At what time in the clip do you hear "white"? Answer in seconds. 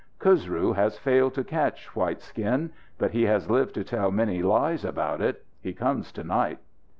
1.95-2.21